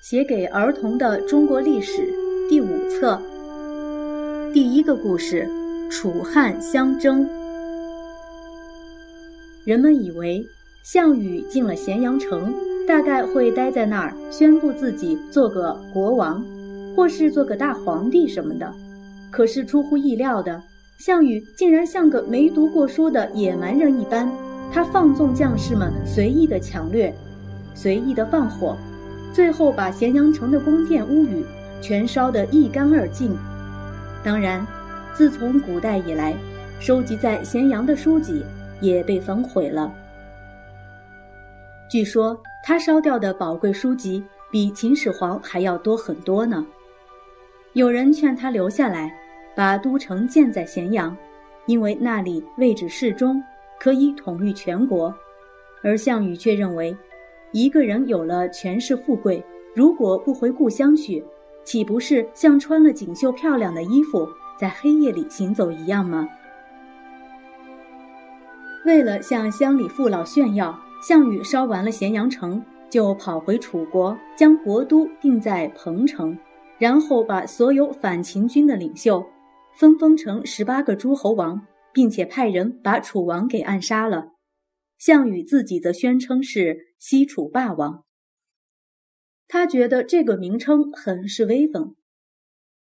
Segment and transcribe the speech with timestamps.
[0.00, 2.08] 写给儿童的中国历史
[2.48, 3.20] 第五册，
[4.50, 5.46] 第一个故事：
[5.90, 7.28] 楚汉相争。
[9.62, 10.42] 人们以为
[10.82, 12.50] 项羽进了咸阳城，
[12.88, 16.42] 大概会待在那儿，宣布自己做个国王，
[16.96, 18.72] 或是做个大皇帝什么的。
[19.30, 20.62] 可是出乎意料的，
[20.98, 24.26] 项羽竟然像个没读过书的野蛮人一般，
[24.72, 27.14] 他放纵将士们随意的抢掠，
[27.74, 28.74] 随意的放火。
[29.32, 31.44] 最后把咸阳城的宫殿屋宇
[31.80, 33.36] 全烧得一干二净。
[34.22, 34.66] 当然，
[35.14, 36.34] 自从古代以来，
[36.78, 38.44] 收集在咸阳的书籍
[38.80, 39.92] 也被焚毁了。
[41.88, 46.66] 据说他烧掉的宝贵书籍比秦始皇还要多很多呢。
[47.72, 49.12] 有人劝他留下来，
[49.54, 51.16] 把都城建在咸阳，
[51.66, 53.42] 因为那里位置适中，
[53.78, 55.14] 可以统御全国。
[55.82, 56.96] 而项羽却认为。
[57.52, 61.24] 一个人有了权势富贵，如果不回故乡去，
[61.64, 66.28] 岂不是像穿了锦绣漂亮的衣服，在黑夜里行走一样吗？
[68.84, 76.36] 为了向乡里父老炫耀，项羽烧完了咸阳城，就跑回楚国，将国都定在彭城，
[76.78, 79.24] 然后把所有反秦军的领袖
[79.74, 81.60] 分封成十八个诸侯王，
[81.92, 84.28] 并且派人把楚王给暗杀了。
[85.00, 88.04] 项羽自己则宣称是西楚霸王，
[89.48, 91.96] 他觉得这个名称很是威风，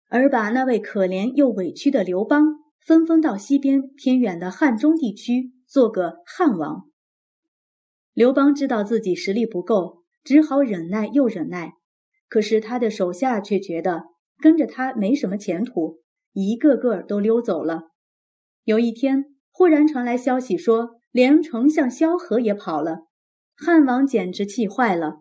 [0.10, 6.90] 而把那位可怜又委屈的刘邦分封到西边偏远的汉中地区做个汉王。
[8.14, 11.76] 刘邦知道自己实力不够，只好忍耐又忍耐，
[12.28, 14.04] 可是他的手下却觉得
[14.40, 16.02] 跟着他没什么前途，
[16.34, 17.92] 一个个都溜走了。
[18.66, 21.00] 有一天，忽然传来消息说。
[21.14, 23.06] 连丞相萧何也跑了，
[23.56, 25.20] 汉王简直气坏了。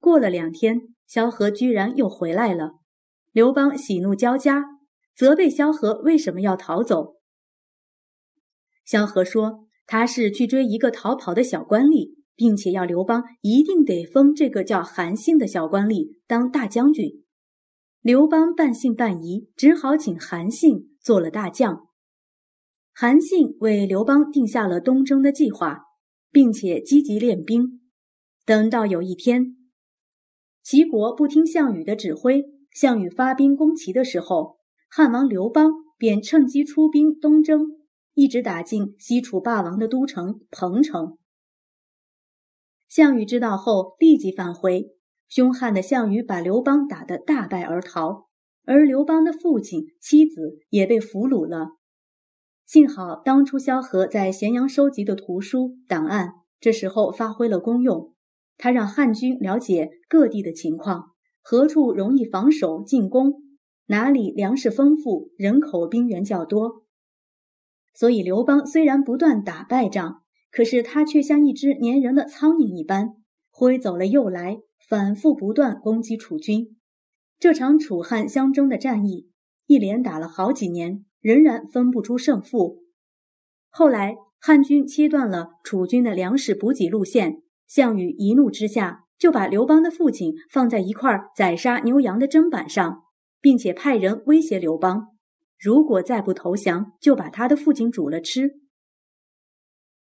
[0.00, 2.72] 过了两天，萧何居然又回来了。
[3.30, 4.64] 刘邦喜怒交加，
[5.14, 7.14] 责备萧何为什么要逃走。
[8.84, 17.24] 萧何说他是去追一个逃跑的小官吏，并且要刘邦一定得封这个叫韩信的小官吏当大将军。
[18.00, 21.83] 刘邦半信半疑，只好请韩信做了大将。
[22.96, 25.82] 韩信为刘邦定下了东征的计划，
[26.30, 27.80] 并且积极练兵。
[28.46, 29.56] 等到有一天，
[30.62, 37.66] 齐国不听项羽的指挥，项羽发兵攻齐的时候，汉王刘邦便趁机出兵东征，
[38.14, 41.18] 一直打进西楚霸王的都城彭城。
[42.88, 44.92] 项羽知道后，立即返回。
[45.28, 48.28] 凶悍的项羽把刘邦打得大败而逃，
[48.66, 51.70] 而刘邦的父亲、妻子也被俘虏了。
[52.66, 58.14] 幸好当初萧何在咸阳收集的图书档案，这时候发挥了功用。
[58.56, 61.10] 他让汉军了解各地的情况，
[61.42, 63.42] 何处容易防守进攻，
[63.86, 66.84] 哪里粮食丰富，人口兵员较多。
[67.92, 73.16] 所以刘邦虽然不断打败仗，可是他却像一只粘人的苍蝇一般，
[73.50, 76.76] 挥走了又来，反复不断攻击楚军。
[77.38, 79.28] 这场楚汉相争的战役，
[79.66, 81.04] 一连打了好几年。
[81.24, 82.84] 仍然分不出胜负。
[83.70, 93.04] 后来汉军切断了楚军的粮食补给路线，项羽一怒之下就把刘邦的父亲放在一块宰杀牛羊的砧板上，
[93.40, 95.16] 并且派人威胁刘邦，
[95.58, 98.60] 如果再不投降，就把他的父亲煮了吃。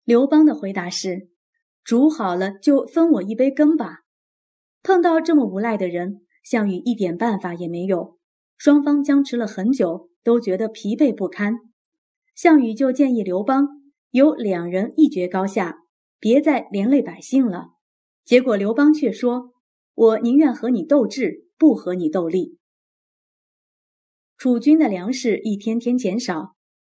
[0.05, 1.29] 刘邦的回答是
[1.85, 3.99] ：“煮好了就分我一杯羹吧。”
[4.81, 8.14] 碰到这么无赖的人，项羽一点办法也没有。
[8.57, 10.09] 双方僵持了很久。
[10.25, 11.59] 都觉得疲惫不堪，
[12.33, 13.67] 项羽就建议刘邦
[14.09, 15.83] 由两人一决高下，
[16.19, 17.73] 别再连累百姓了。
[18.23, 19.53] 结果刘邦却说
[19.93, 22.57] ：“我宁愿和你斗智，不和你斗力。”
[24.35, 26.55] 楚军的粮食一天天减少，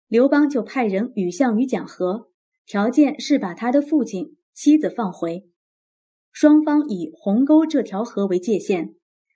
[0.08, 2.30] 刘邦就派人与项羽讲和，
[2.68, 5.50] 条件是把他的父亲、妻子放回。
[6.32, 8.94] 双方以鸿沟这条河为界限，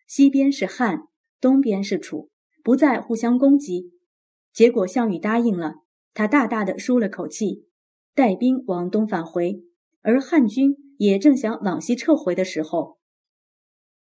[0.08, 1.08] 西边是汉，
[1.40, 2.30] 东边是楚。
[2.62, 3.94] 不再互相攻击，
[4.54, 5.76] 结果项羽答应了，
[6.14, 7.66] 他大大的舒了口气，
[8.14, 9.64] 带兵往东返回。
[10.02, 12.98] 而汉军也正想往西撤回的时候，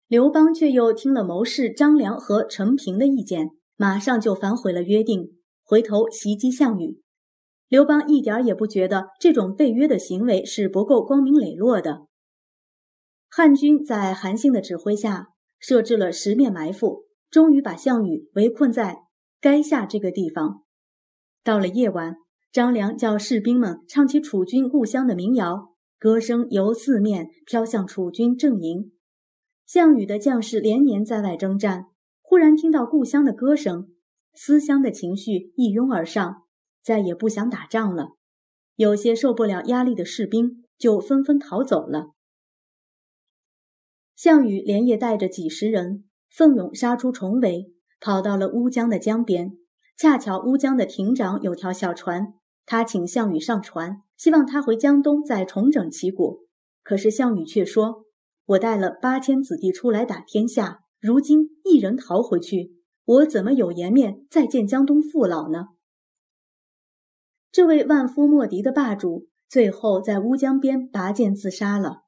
[0.07, 6.99] 刘邦却又听了谋士张良和陈平的意见，马上就反悔了约定，回头袭击项羽。
[7.67, 12.07] 刘邦一点也不觉得这种背约的行为是不够光明磊落的。
[13.29, 15.27] 汉军在韩信的指挥下
[15.59, 17.08] 设置了十面埋伏。
[17.29, 19.03] 终于把项羽围困在
[19.41, 20.63] 垓下这个地方。
[21.43, 22.15] 到了夜晚，
[22.51, 28.91] 张良叫士兵们唱起楚军故乡的民谣，歌声由四面飘向楚军阵营。
[29.65, 31.85] 项羽的将士连年在外征战，
[32.21, 33.93] 忽然听到故乡的歌声，
[34.33, 36.43] 思乡的情绪一拥而上，
[36.83, 38.15] 再也不想打仗了。
[38.75, 42.11] 有些受不了压力的士兵就纷纷逃走了。
[44.15, 49.57] 项羽连夜带着几十人奋勇杀出重围，跑到了乌江的江边。
[49.97, 52.33] 恰巧乌江的亭长有条小船，
[52.65, 56.47] 他请项羽上船，希望他回江东再重整旗鼓。
[56.83, 58.05] 可是项羽却说
[58.47, 65.65] ：“我带了八千子弟出来打天下，如今一人逃回去，我怎么有颜面再见江东父老呢？”
[67.51, 72.03] 这位万夫莫敌的霸主，最后在乌江边拔剑自杀了。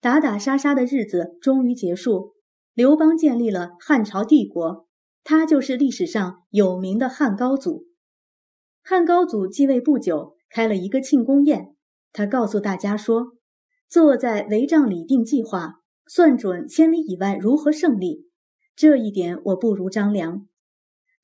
[0.00, 2.35] 打打杀杀的日子终于结束，
[2.76, 4.86] 刘邦建立了汉朝帝国。
[5.24, 7.86] 他就是历史上有名的汉高祖。
[8.82, 11.74] 汉高祖继位不久，开了一个庆功宴。
[12.12, 13.32] 他告诉大家说
[13.88, 15.76] ：“坐在帷帐里定计划，
[16.06, 18.28] 算准千里以外如何胜利。
[18.76, 20.46] 这一点我不如张良。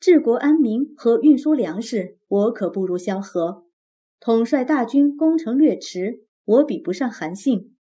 [0.01, 3.67] 治国安民和运输粮食，我可不如萧何。
[4.19, 7.77] 统帅大军攻城略池，我比不上韩信。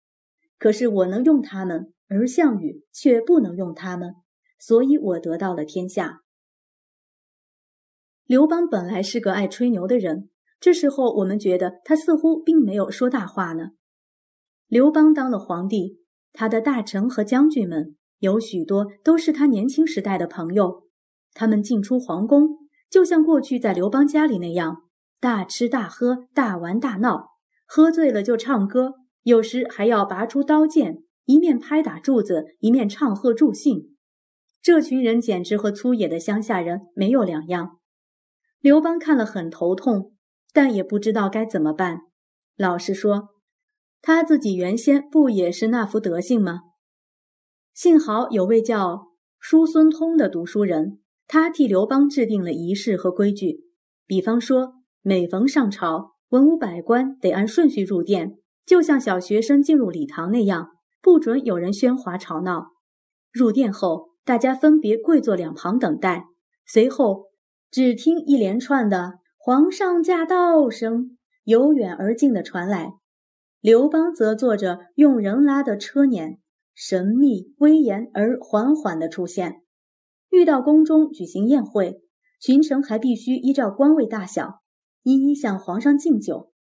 [0.57, 4.15] 可是我能用他们，而项羽却不能用他们。”
[4.59, 6.21] 所以我得到了天下。
[8.25, 13.69] 刘邦本来是个爱吹牛的人，这时候我们觉得他似乎并没有说大话呢。
[14.67, 15.99] 刘邦当了皇帝，
[16.33, 20.87] 他的大臣和将军们有许多都是他年轻时代的朋友，
[21.33, 24.89] 他们进出皇宫，就像过去在刘邦家里那样，
[25.19, 27.37] 大吃大喝、大玩大闹，
[27.67, 33.95] 喝醉了就唱歌，有时还要拔出刀剑，一面拍打柱子，一面唱和助兴。
[34.61, 37.79] 这群人简直和粗野的乡下人没有两样。
[38.61, 40.13] 刘邦看了很头痛，
[40.53, 41.99] 但也不知道该怎么办。
[42.55, 43.29] 老实说，
[44.01, 46.61] 他自己原先不也是那副德行吗？
[47.73, 49.07] 幸好有位叫
[49.37, 53.65] 叔孙通的读书人，他替刘邦制定了仪式和规矩。
[54.05, 60.76] 比方说，每逢上朝，文武百官得按顺序入殿，就像小学生进入礼堂那样，
[61.07, 62.73] 不准有人喧哗吵闹。
[63.31, 64.09] 入殿后。
[64.25, 66.25] 大家分别跪坐两旁等待，
[66.65, 67.27] 随后
[67.71, 72.95] 只听一连串的“皇上驾到”声由远而近的传来。
[73.61, 76.39] 刘邦则坐着用人拉的车辇，
[76.75, 79.61] 神秘威严而缓缓地出现。
[80.29, 82.01] 遇到宫中举行宴会，
[82.41, 84.59] 群臣还必须依照官位大小，
[85.03, 86.51] 一一向皇上敬酒。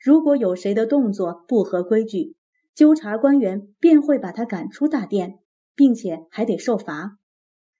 [0.00, 2.36] 如果有谁的动作不合规矩，
[2.78, 5.40] 纠察官员便会把他赶出大殿。
[5.78, 7.18] 并且还得受罚，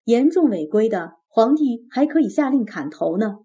[0.04, 3.38] 严重违规的，皇帝还可以下令砍头呢。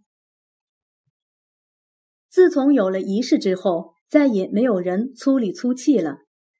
[2.29, 6.19] 自从有了仪式之后，再也没有人粗里粗气了。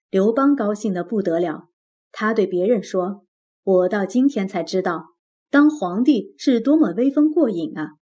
[0.10, 1.70] 刘邦高兴的不得了，
[2.12, 3.28] 他对别人说
[3.62, 5.10] ：“我到今天才知道，
[5.52, 7.98] 当皇帝是多么威风过瘾啊！”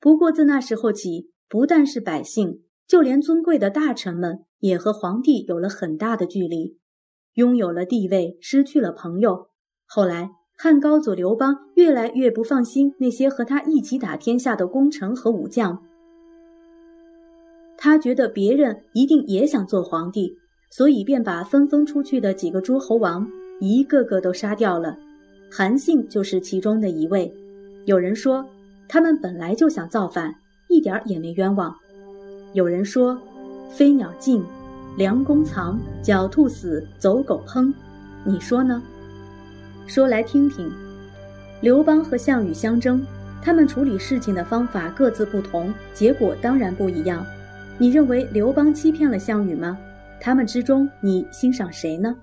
[0.00, 6.78] 不过自那时候起，不但是百姓，就连尊贵的大臣们也和皇帝有了很大的距离。
[7.34, 9.48] 拥有了地位，失去了朋友。
[9.86, 15.82] 后来，汉高祖刘邦越来越不放心那些和他一起打天下的功臣和武将，
[17.76, 20.32] 他觉得别人一定也想做皇帝，
[20.70, 23.26] 所以便把纷纷出去的几个诸侯王
[23.60, 24.96] 一个个都杀掉了。
[25.50, 27.32] 韩信就是其中的一位。
[27.86, 28.46] 有人说，
[28.88, 30.32] 他们本来就想造反，
[30.68, 31.74] 一点也没冤枉。
[32.52, 33.20] 有人说，
[33.72, 34.44] 飞鸟尽。
[34.98, 37.72] 良弓藏，狡兔死，走狗烹，
[38.24, 38.82] 你说呢？
[39.86, 40.70] 说来听听。
[41.62, 43.02] 刘邦和项羽相争，
[43.40, 47.24] 他们处理事情的方法各自不同，结果当然不一样。
[47.78, 49.78] 你认为刘邦欺骗了项羽吗？
[50.20, 52.14] 他们之中，你欣赏谁呢？